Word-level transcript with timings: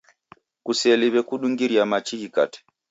Kuseliwe 0.65 1.19
kudungiria 1.27 1.83
machi 1.91 2.15
ghikate 2.21 2.59